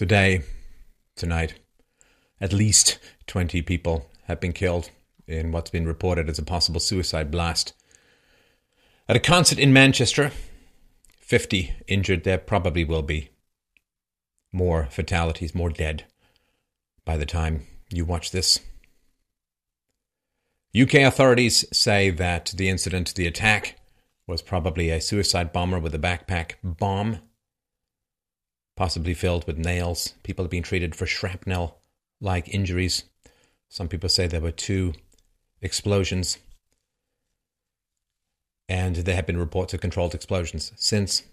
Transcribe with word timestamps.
Today, 0.00 0.40
tonight, 1.14 1.56
at 2.40 2.54
least 2.54 2.98
20 3.26 3.60
people 3.60 4.06
have 4.28 4.40
been 4.40 4.54
killed 4.54 4.90
in 5.26 5.52
what's 5.52 5.68
been 5.68 5.84
reported 5.84 6.30
as 6.30 6.38
a 6.38 6.42
possible 6.42 6.80
suicide 6.80 7.30
blast. 7.30 7.74
At 9.10 9.16
a 9.16 9.20
concert 9.20 9.58
in 9.58 9.74
Manchester, 9.74 10.32
50 11.18 11.74
injured. 11.86 12.24
There 12.24 12.38
probably 12.38 12.82
will 12.82 13.02
be 13.02 13.28
more 14.50 14.86
fatalities, 14.86 15.54
more 15.54 15.68
dead 15.68 16.04
by 17.04 17.18
the 17.18 17.26
time 17.26 17.66
you 17.92 18.06
watch 18.06 18.30
this. 18.30 18.58
UK 20.74 20.94
authorities 20.94 21.66
say 21.76 22.08
that 22.08 22.54
the 22.56 22.70
incident, 22.70 23.14
the 23.16 23.26
attack, 23.26 23.76
was 24.26 24.40
probably 24.40 24.88
a 24.88 24.98
suicide 24.98 25.52
bomber 25.52 25.78
with 25.78 25.94
a 25.94 25.98
backpack 25.98 26.52
bomb, 26.64 27.18
possibly 28.80 29.12
filled 29.12 29.46
with 29.46 29.58
nails. 29.58 30.14
People 30.22 30.42
have 30.42 30.50
been 30.50 30.62
treated 30.62 30.94
for 30.94 31.04
shrapnel 31.04 31.82
like 32.18 32.48
injuries. 32.48 33.04
Some 33.68 33.88
people 33.88 34.08
say 34.08 34.26
there 34.26 34.40
were 34.40 34.50
two 34.50 34.94
explosions, 35.60 36.38
and 38.70 38.96
there 38.96 39.16
have 39.16 39.26
been 39.26 39.36
reports 39.36 39.74
of 39.74 39.82
controlled 39.82 40.14
explosions 40.14 40.72
since. 40.76 41.24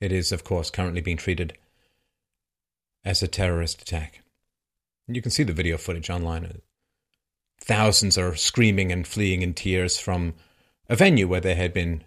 It 0.00 0.10
is, 0.10 0.32
of 0.32 0.42
course, 0.42 0.68
currently 0.68 1.00
being 1.00 1.16
treated 1.16 1.56
as 3.04 3.22
a 3.22 3.28
terrorist 3.28 3.80
attack. 3.80 4.20
You 5.06 5.22
can 5.22 5.30
see 5.30 5.44
the 5.44 5.52
video 5.52 5.78
footage 5.78 6.10
online. 6.10 6.60
Thousands 7.60 8.18
are 8.18 8.34
screaming 8.34 8.90
and 8.90 9.06
fleeing 9.06 9.42
in 9.42 9.54
tears 9.54 9.96
from 9.96 10.34
a 10.88 10.96
venue 10.96 11.28
where 11.28 11.40
they 11.40 11.54
had 11.54 11.72
been 11.72 12.02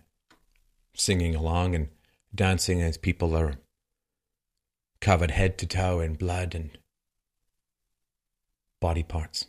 singing 0.94 1.36
along 1.36 1.74
and 1.74 1.88
dancing 2.36 2.82
as 2.82 2.98
people 2.98 3.34
are 3.38 3.54
covered 5.04 5.32
head 5.32 5.58
to 5.58 5.68
toe 5.68 6.00
in 6.00 6.14
blood 6.14 6.56
and 6.56 6.72
body 8.80 9.04
parts. 9.04 9.48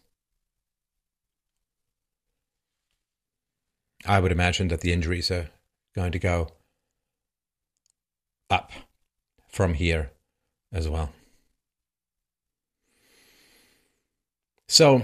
I 4.04 4.18
would 4.18 4.32
imagine 4.32 4.68
that 4.68 4.80
the 4.80 4.92
injuries 4.92 5.30
are 5.30 5.48
going 5.94 6.10
to 6.10 6.18
go 6.18 6.48
up 8.50 8.72
from 9.48 9.74
here 9.74 10.10
as 10.72 10.88
well. 10.88 11.12
So, 14.66 15.02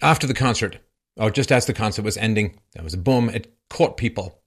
after 0.00 0.28
the 0.28 0.32
concert, 0.34 0.78
or 1.16 1.32
just 1.32 1.50
as 1.50 1.66
the 1.66 1.74
concert 1.74 2.04
was 2.04 2.16
ending, 2.16 2.60
there 2.72 2.84
was 2.84 2.94
a 2.94 2.98
boom. 2.98 3.28
It 3.28 3.52
caught 3.68 3.96
people 3.96 4.40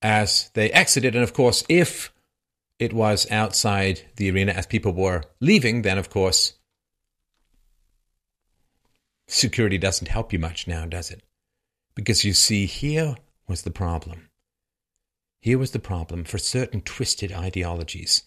as 0.00 0.50
they 0.54 0.70
exited. 0.70 1.14
And 1.14 1.22
of 1.22 1.34
course, 1.34 1.62
if 1.68 2.10
it 2.78 2.92
was 2.92 3.30
outside 3.30 4.02
the 4.16 4.30
arena 4.30 4.52
as 4.52 4.66
people 4.66 4.92
were 4.92 5.24
leaving, 5.40 5.82
then 5.82 5.98
of 5.98 6.10
course, 6.10 6.54
security 9.26 9.78
doesn't 9.78 10.08
help 10.08 10.32
you 10.32 10.38
much 10.38 10.66
now, 10.66 10.86
does 10.86 11.10
it? 11.10 11.22
Because 11.94 12.24
you 12.24 12.32
see, 12.32 12.66
here 12.66 13.16
was 13.48 13.62
the 13.62 13.70
problem. 13.70 14.28
Here 15.40 15.58
was 15.58 15.72
the 15.72 15.78
problem 15.78 16.24
for 16.24 16.38
certain 16.38 16.80
twisted 16.80 17.32
ideologies 17.32 18.22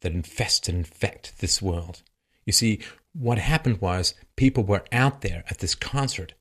that 0.00 0.12
infest 0.12 0.68
and 0.68 0.78
infect 0.78 1.38
this 1.40 1.62
world. 1.62 2.02
You 2.44 2.52
see, 2.52 2.80
what 3.12 3.38
happened 3.38 3.80
was 3.80 4.14
people 4.36 4.64
were 4.64 4.84
out 4.92 5.22
there 5.22 5.44
at 5.48 5.58
this 5.58 5.74
concert 5.74 6.34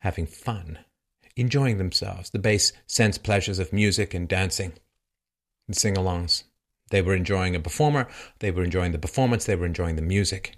having 0.00 0.26
fun, 0.26 0.78
enjoying 1.36 1.78
themselves, 1.78 2.30
the 2.30 2.38
base 2.38 2.72
sense 2.86 3.18
pleasures 3.18 3.58
of 3.58 3.72
music 3.72 4.14
and 4.14 4.28
dancing 4.28 4.72
sing 5.74 5.94
alongs. 5.94 6.44
They 6.90 7.02
were 7.02 7.14
enjoying 7.14 7.54
a 7.54 7.60
performer, 7.60 8.08
they 8.40 8.50
were 8.50 8.64
enjoying 8.64 8.92
the 8.92 8.98
performance, 8.98 9.44
they 9.44 9.56
were 9.56 9.66
enjoying 9.66 9.96
the 9.96 10.02
music. 10.02 10.56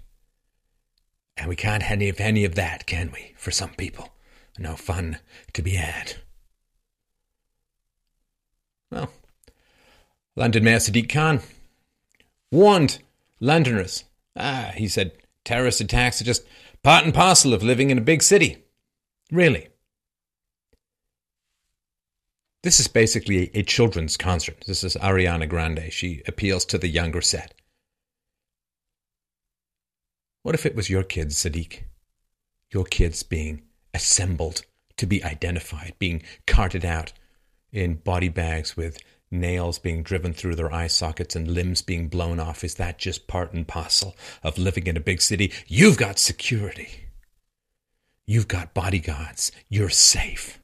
And 1.37 1.47
we 1.47 1.55
can't 1.55 1.83
have 1.83 2.01
any 2.19 2.45
of 2.45 2.55
that, 2.55 2.85
can 2.85 3.11
we, 3.11 3.33
for 3.37 3.51
some 3.51 3.73
people? 3.75 4.09
No 4.59 4.75
fun 4.75 5.19
to 5.53 5.61
be 5.61 5.71
had. 5.71 6.15
Well, 8.91 9.11
London 10.35 10.63
Mayor 10.63 10.77
Sadiq 10.77 11.09
Khan 11.09 11.41
warned 12.51 12.99
Londoners. 13.39 14.03
Ah, 14.35 14.71
he 14.75 14.87
said, 14.87 15.13
terrorist 15.43 15.81
attacks 15.81 16.21
are 16.21 16.25
just 16.25 16.45
part 16.83 17.03
and 17.03 17.13
parcel 17.13 17.53
of 17.53 17.63
living 17.63 17.89
in 17.89 17.97
a 17.97 18.01
big 18.01 18.21
city. 18.21 18.63
Really. 19.31 19.69
This 22.63 22.79
is 22.79 22.87
basically 22.87 23.51
a, 23.53 23.61
children's 23.61 24.15
concert. 24.15 24.63
This 24.65 24.85
is 24.85 24.95
Ariana 24.95 25.49
Grande. 25.49 25.91
She 25.91 26.21
appeals 26.25 26.63
to 26.65 26.77
the 26.77 26.87
younger 26.87 27.21
set. 27.21 27.53
What 30.43 30.55
if 30.55 30.65
it 30.65 30.75
was 30.75 30.89
your 30.89 31.03
kids, 31.03 31.35
Sadiq? 31.35 31.83
Your 32.71 32.85
kids 32.85 33.21
being 33.21 33.63
assembled 33.93 34.63
to 34.95 35.05
be 35.05 35.21
identified, 35.23 35.95
being 35.99 36.23
carted 36.47 36.85
out 36.85 37.11
in 37.73 37.95
body 37.95 38.29
bags 38.29 38.77
with 38.77 38.97
nails 39.29 39.77
being 39.77 40.01
driven 40.01 40.31
through 40.31 40.55
their 40.55 40.73
eye 40.73 40.87
sockets 40.87 41.35
and 41.35 41.49
limbs 41.49 41.81
being 41.81 42.07
blown 42.07 42.39
off. 42.39 42.63
Is 42.63 42.75
that 42.75 42.97
just 42.97 43.27
part 43.27 43.51
and 43.51 43.67
parcel 43.67 44.15
of 44.41 44.57
living 44.57 44.87
in 44.87 44.95
a 44.95 45.01
big 45.01 45.21
city? 45.21 45.51
You've 45.67 45.97
got 45.97 46.17
security. 46.17 47.07
You've 48.25 48.47
got 48.47 48.73
bodyguards. 48.73 49.51
You're 49.67 49.89
safe. 49.89 50.62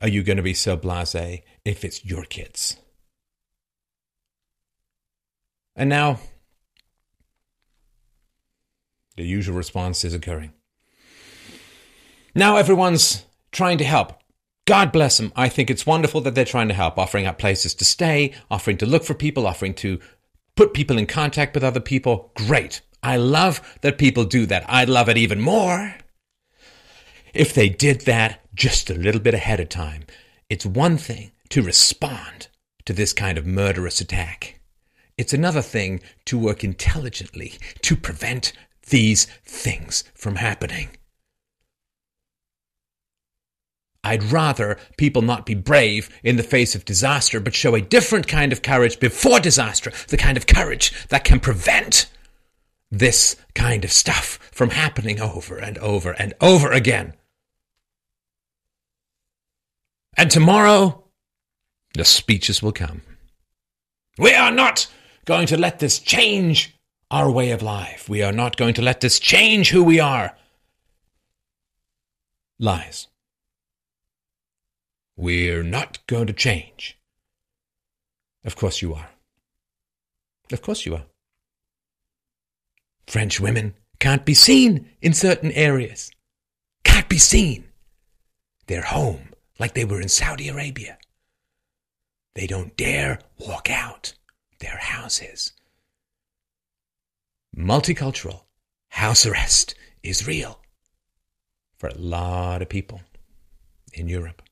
Are 0.00 0.08
you 0.08 0.22
going 0.22 0.36
to 0.36 0.42
be 0.42 0.54
so 0.54 0.76
blase 0.76 1.42
if 1.64 1.84
it's 1.84 2.04
your 2.04 2.24
kids? 2.24 2.76
And 5.76 5.88
now, 5.88 6.18
the 9.16 9.24
usual 9.24 9.56
response 9.56 10.04
is 10.04 10.14
occurring. 10.14 10.52
Now 12.34 12.56
everyone's 12.56 13.24
trying 13.52 13.78
to 13.78 13.84
help. 13.84 14.20
God 14.66 14.92
bless 14.92 15.18
them. 15.18 15.32
I 15.36 15.48
think 15.48 15.70
it's 15.70 15.86
wonderful 15.86 16.20
that 16.22 16.34
they're 16.34 16.44
trying 16.44 16.68
to 16.68 16.74
help, 16.74 16.98
offering 16.98 17.26
up 17.26 17.38
places 17.38 17.74
to 17.74 17.84
stay, 17.84 18.32
offering 18.50 18.78
to 18.78 18.86
look 18.86 19.04
for 19.04 19.14
people, 19.14 19.46
offering 19.46 19.74
to 19.74 20.00
put 20.56 20.74
people 20.74 20.98
in 20.98 21.06
contact 21.06 21.54
with 21.54 21.62
other 21.62 21.80
people. 21.80 22.32
Great. 22.34 22.80
I 23.02 23.16
love 23.16 23.78
that 23.82 23.98
people 23.98 24.24
do 24.24 24.46
that. 24.46 24.64
I'd 24.68 24.88
love 24.88 25.08
it 25.08 25.18
even 25.18 25.40
more 25.40 25.94
if 27.34 27.52
they 27.52 27.68
did 27.68 28.02
that 28.02 28.40
just 28.54 28.90
a 28.90 28.94
little 28.94 29.20
bit 29.20 29.34
ahead 29.34 29.60
of 29.60 29.68
time. 29.68 30.04
It's 30.48 30.64
one 30.64 30.96
thing 30.96 31.32
to 31.50 31.62
respond 31.62 32.48
to 32.84 32.92
this 32.92 33.12
kind 33.12 33.36
of 33.38 33.46
murderous 33.46 34.00
attack. 34.00 34.60
It's 35.16 35.32
another 35.32 35.62
thing 35.62 36.00
to 36.26 36.38
work 36.38 36.64
intelligently 36.64 37.54
to 37.82 37.96
prevent 37.96 38.52
these 38.90 39.26
things 39.44 40.04
from 40.14 40.36
happening. 40.36 40.88
I'd 44.02 44.24
rather 44.24 44.76
people 44.98 45.22
not 45.22 45.46
be 45.46 45.54
brave 45.54 46.10
in 46.22 46.36
the 46.36 46.42
face 46.42 46.74
of 46.74 46.84
disaster, 46.84 47.40
but 47.40 47.54
show 47.54 47.74
a 47.74 47.80
different 47.80 48.28
kind 48.28 48.52
of 48.52 48.60
courage 48.60 49.00
before 49.00 49.40
disaster, 49.40 49.92
the 50.08 50.18
kind 50.18 50.36
of 50.36 50.46
courage 50.46 50.92
that 51.08 51.24
can 51.24 51.40
prevent 51.40 52.06
this 52.90 53.36
kind 53.54 53.82
of 53.82 53.90
stuff 53.90 54.38
from 54.52 54.70
happening 54.70 55.20
over 55.20 55.56
and 55.56 55.78
over 55.78 56.12
and 56.12 56.34
over 56.40 56.70
again. 56.70 57.14
And 60.16 60.30
tomorrow, 60.30 61.04
the 61.94 62.04
speeches 62.04 62.62
will 62.62 62.72
come. 62.72 63.02
We 64.18 64.32
are 64.34 64.52
not 64.52 64.86
going 65.24 65.46
to 65.48 65.56
let 65.56 65.80
this 65.80 65.98
change 65.98 66.78
our 67.10 67.30
way 67.30 67.50
of 67.50 67.62
life. 67.62 68.08
We 68.08 68.22
are 68.22 68.32
not 68.32 68.56
going 68.56 68.74
to 68.74 68.82
let 68.82 69.00
this 69.00 69.18
change 69.18 69.70
who 69.70 69.82
we 69.82 69.98
are. 69.98 70.36
Lies. 72.58 73.08
We're 75.16 75.62
not 75.62 76.04
going 76.06 76.26
to 76.28 76.32
change. 76.32 76.98
Of 78.44 78.56
course 78.56 78.82
you 78.82 78.94
are. 78.94 79.10
Of 80.52 80.62
course 80.62 80.86
you 80.86 80.94
are. 80.94 81.06
French 83.06 83.40
women 83.40 83.74
can't 83.98 84.24
be 84.24 84.34
seen 84.34 84.88
in 85.00 85.12
certain 85.12 85.50
areas. 85.52 86.10
Can't 86.84 87.08
be 87.08 87.18
seen. 87.18 87.64
They're 88.66 88.82
home 88.82 89.33
like 89.58 89.74
they 89.74 89.84
were 89.84 90.00
in 90.00 90.08
Saudi 90.08 90.48
Arabia. 90.48 90.98
They 92.34 92.46
don't 92.46 92.76
dare 92.76 93.20
walk 93.38 93.70
out 93.70 94.14
their 94.58 94.78
houses. 94.78 95.52
Multicultural 97.56 98.42
house 98.88 99.26
arrest 99.26 99.74
is 100.02 100.26
real 100.26 100.60
for 101.76 101.88
a 101.88 101.94
lot 101.98 102.62
of 102.62 102.68
people 102.68 103.00
in 103.92 104.08
Europe. 104.08 104.42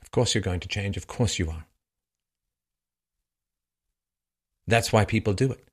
Of 0.00 0.10
course, 0.10 0.34
you're 0.34 0.42
going 0.42 0.60
to 0.60 0.68
change. 0.68 0.96
Of 0.96 1.06
course, 1.06 1.38
you 1.38 1.50
are. 1.50 1.66
That's 4.66 4.92
why 4.92 5.04
people 5.04 5.32
do 5.32 5.50
it. 5.52 5.64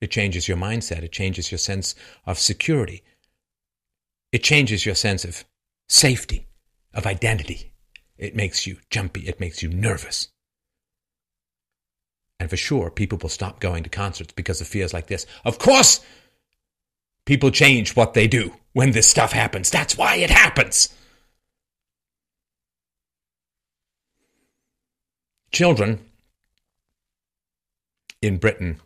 It 0.00 0.10
changes 0.10 0.48
your 0.48 0.56
mindset. 0.56 1.02
It 1.02 1.12
changes 1.12 1.50
your 1.50 1.58
sense 1.58 1.94
of 2.24 2.38
security. 2.38 3.02
It 4.32 4.42
changes 4.42 4.86
your 4.86 4.94
sense 4.94 5.24
of 5.24 5.44
safety, 5.88 6.46
of 6.94 7.06
identity. 7.06 7.72
It 8.16 8.34
makes 8.36 8.66
you 8.66 8.78
jumpy. 8.90 9.28
It 9.28 9.40
makes 9.40 9.62
you 9.62 9.68
nervous. 9.68 10.28
And 12.40 12.50
for 12.50 12.56
sure, 12.56 12.90
people 12.90 13.18
will 13.20 13.28
stop 13.28 13.60
going 13.60 13.82
to 13.84 13.90
concerts 13.90 14.32
because 14.32 14.60
of 14.60 14.68
fears 14.68 14.92
like 14.92 15.06
this. 15.06 15.26
Of 15.44 15.58
course, 15.58 16.00
people 17.24 17.50
change 17.50 17.96
what 17.96 18.14
they 18.14 18.28
do 18.28 18.54
when 18.72 18.92
this 18.92 19.08
stuff 19.08 19.32
happens. 19.32 19.70
That's 19.70 19.96
why 19.96 20.16
it 20.16 20.30
happens. 20.30 20.88
Children 25.50 26.00
in 28.20 28.36
Britain 28.36 28.80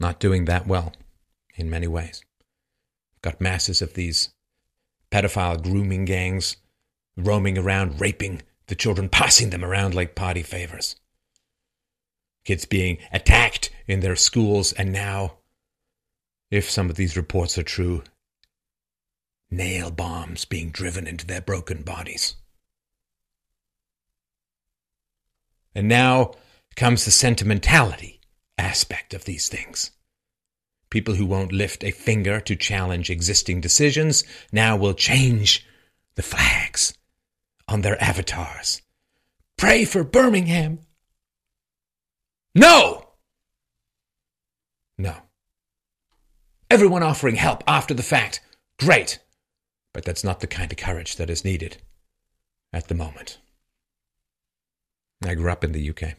not 0.00 0.20
doing 0.20 0.44
that 0.44 0.66
well 0.66 0.92
in 1.56 1.70
many 1.70 1.86
ways. 1.86 2.22
Got 3.22 3.40
masses 3.40 3.80
of 3.80 3.94
these 3.94 4.30
pedophile 5.14 5.62
grooming 5.62 6.04
gangs 6.04 6.56
roaming 7.16 7.56
around, 7.56 8.00
raping 8.00 8.42
the 8.66 8.74
children, 8.74 9.08
passing 9.08 9.50
them 9.50 9.64
around 9.64 9.94
like 9.94 10.16
party 10.16 10.42
favors. 10.42 10.96
Kids 12.44 12.64
being 12.64 12.98
attacked 13.12 13.70
in 13.86 14.00
their 14.00 14.16
schools, 14.16 14.72
and 14.72 14.92
now, 14.92 15.34
if 16.50 16.68
some 16.68 16.90
of 16.90 16.96
these 16.96 17.16
reports 17.16 17.56
are 17.56 17.62
true, 17.62 18.02
nail 19.52 19.92
bombs 19.92 20.44
being 20.44 20.70
driven 20.70 21.06
into 21.06 21.24
their 21.24 21.40
broken 21.40 21.82
bodies. 21.82 22.34
And 25.76 25.88
now 25.88 26.32
comes 26.74 27.04
the 27.04 27.12
sentimentality 27.12 28.20
aspect 28.58 29.14
of 29.14 29.26
these 29.26 29.48
things. 29.48 29.92
People 30.94 31.16
who 31.16 31.26
won't 31.26 31.50
lift 31.50 31.82
a 31.82 31.90
finger 31.90 32.38
to 32.38 32.54
challenge 32.54 33.10
existing 33.10 33.60
decisions 33.60 34.22
now 34.52 34.76
will 34.76 34.94
change 34.94 35.66
the 36.14 36.22
flags 36.22 36.94
on 37.66 37.80
their 37.80 38.00
avatars. 38.00 38.80
Pray 39.56 39.84
for 39.84 40.04
Birmingham. 40.04 40.78
No! 42.54 43.08
No. 44.96 45.16
Everyone 46.70 47.02
offering 47.02 47.34
help 47.34 47.64
after 47.66 47.92
the 47.92 48.04
fact. 48.04 48.40
Great. 48.78 49.18
But 49.92 50.04
that's 50.04 50.22
not 50.22 50.38
the 50.38 50.46
kind 50.46 50.70
of 50.70 50.78
courage 50.78 51.16
that 51.16 51.28
is 51.28 51.44
needed 51.44 51.78
at 52.72 52.86
the 52.86 52.94
moment. 52.94 53.38
I 55.26 55.34
grew 55.34 55.50
up 55.50 55.64
in 55.64 55.72
the 55.72 55.90
UK. 55.90 56.14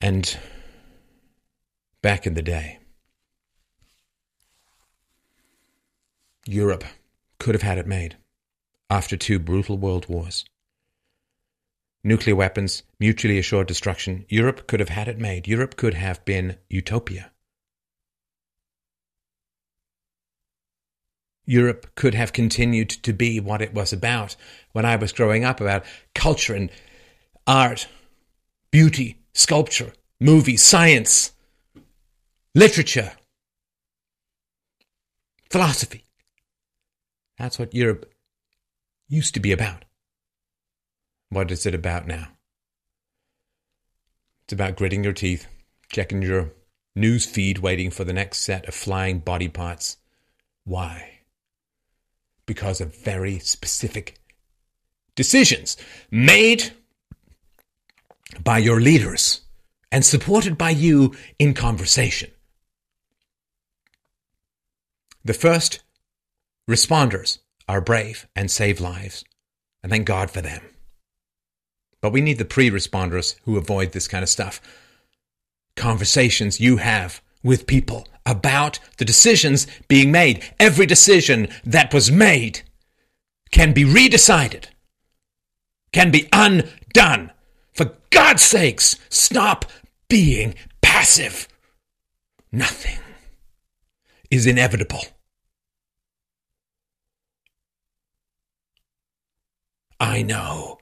And 0.00 0.38
back 2.02 2.26
in 2.26 2.34
the 2.34 2.42
day, 2.42 2.78
Europe 6.46 6.84
could 7.38 7.54
have 7.54 7.62
had 7.62 7.78
it 7.78 7.86
made 7.86 8.16
after 8.88 9.16
two 9.16 9.38
brutal 9.38 9.78
world 9.78 10.08
wars. 10.08 10.44
Nuclear 12.02 12.34
weapons, 12.34 12.82
mutually 12.98 13.38
assured 13.38 13.66
destruction. 13.66 14.24
Europe 14.28 14.66
could 14.66 14.80
have 14.80 14.88
had 14.88 15.06
it 15.06 15.18
made. 15.18 15.46
Europe 15.46 15.76
could 15.76 15.94
have 15.94 16.24
been 16.24 16.56
utopia. 16.68 17.30
Europe 21.44 21.94
could 21.94 22.14
have 22.14 22.32
continued 22.32 22.88
to 22.88 23.12
be 23.12 23.40
what 23.40 23.60
it 23.60 23.74
was 23.74 23.92
about 23.92 24.36
when 24.72 24.84
I 24.84 24.96
was 24.96 25.12
growing 25.12 25.44
up 25.44 25.60
about 25.60 25.84
culture 26.14 26.54
and 26.54 26.70
art, 27.46 27.88
beauty, 28.70 29.18
sculpture, 29.34 29.92
movies, 30.20 30.62
science, 30.62 31.32
literature, 32.54 33.12
philosophy. 35.50 36.04
That's 37.38 37.58
what 37.58 37.74
Europe 37.74 38.12
used 39.08 39.34
to 39.34 39.40
be 39.40 39.52
about. 39.52 39.84
What 41.28 41.50
is 41.50 41.64
it 41.64 41.74
about 41.74 42.06
now? 42.06 42.28
It's 44.44 44.52
about 44.52 44.76
gritting 44.76 45.04
your 45.04 45.12
teeth, 45.12 45.46
checking 45.92 46.22
your 46.22 46.52
news 46.96 47.24
feed, 47.24 47.58
waiting 47.58 47.90
for 47.90 48.02
the 48.02 48.12
next 48.12 48.38
set 48.38 48.66
of 48.66 48.74
flying 48.74 49.20
body 49.20 49.48
parts. 49.48 49.98
Why? 50.64 51.20
Because 52.46 52.80
of 52.80 52.96
very 52.96 53.38
specific 53.38 54.18
decisions 55.14 55.76
made 56.10 56.72
by 58.42 58.58
your 58.58 58.80
leaders 58.80 59.42
and 59.92 60.04
supported 60.04 60.58
by 60.58 60.70
you 60.70 61.14
in 61.38 61.54
conversation. 61.54 62.30
The 65.24 65.34
first 65.34 65.80
responders 66.68 67.38
are 67.68 67.80
brave 67.80 68.26
and 68.34 68.50
save 68.50 68.80
lives, 68.80 69.24
and 69.82 69.90
thank 69.90 70.06
God 70.06 70.30
for 70.30 70.40
them. 70.40 70.62
But 72.00 72.12
we 72.12 72.20
need 72.20 72.38
the 72.38 72.44
pre 72.44 72.70
responders 72.70 73.36
who 73.44 73.58
avoid 73.58 73.92
this 73.92 74.08
kind 74.08 74.22
of 74.22 74.28
stuff. 74.28 74.60
Conversations 75.76 76.60
you 76.60 76.78
have 76.78 77.20
with 77.42 77.66
people 77.66 78.06
about 78.26 78.78
the 78.98 79.04
decisions 79.04 79.66
being 79.88 80.10
made. 80.10 80.44
Every 80.58 80.86
decision 80.86 81.48
that 81.64 81.92
was 81.92 82.10
made 82.10 82.62
can 83.50 83.72
be 83.72 83.84
redecided, 83.84 84.66
can 85.92 86.10
be 86.10 86.28
undone 86.32 87.32
for 87.72 87.92
God's 88.10 88.42
sakes, 88.42 88.96
stop 89.08 89.64
being 90.08 90.54
passive. 90.82 91.48
Nothing 92.52 92.98
is 94.30 94.46
inevitable. 94.46 95.02
I 99.98 100.22
know 100.22 100.78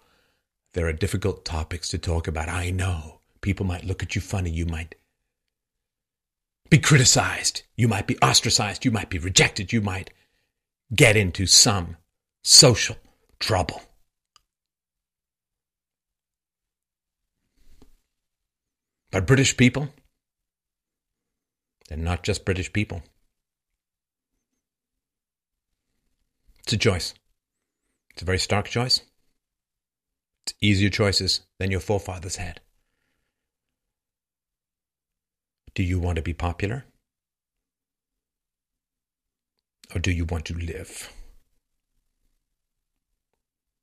there 0.74 0.86
are 0.86 0.92
difficult 0.92 1.44
topics 1.44 1.88
to 1.88 1.98
talk 1.98 2.28
about. 2.28 2.48
I 2.48 2.70
know 2.70 3.20
people 3.40 3.66
might 3.66 3.84
look 3.84 4.02
at 4.02 4.14
you 4.14 4.20
funny. 4.20 4.50
You 4.50 4.66
might 4.66 4.94
be 6.70 6.78
criticized. 6.78 7.62
You 7.76 7.88
might 7.88 8.06
be 8.06 8.18
ostracized. 8.18 8.84
You 8.84 8.90
might 8.90 9.10
be 9.10 9.18
rejected. 9.18 9.72
You 9.72 9.80
might 9.80 10.10
get 10.94 11.16
into 11.16 11.46
some 11.46 11.96
social 12.44 12.96
trouble. 13.40 13.82
But 19.10 19.26
British 19.26 19.56
people, 19.56 19.88
they're 21.88 21.98
not 21.98 22.22
just 22.22 22.44
British 22.44 22.72
people. 22.72 23.02
It's 26.68 26.74
a 26.74 26.76
choice. 26.76 27.14
It's 28.10 28.20
a 28.20 28.26
very 28.26 28.38
stark 28.38 28.66
choice. 28.66 29.00
It's 30.44 30.52
easier 30.60 30.90
choices 30.90 31.40
than 31.58 31.70
your 31.70 31.80
forefathers 31.80 32.36
had. 32.36 32.60
Do 35.74 35.82
you 35.82 35.98
want 35.98 36.16
to 36.16 36.22
be 36.22 36.34
popular? 36.34 36.84
Or 39.94 39.98
do 39.98 40.10
you 40.10 40.26
want 40.26 40.44
to 40.44 40.54
live? 40.58 41.10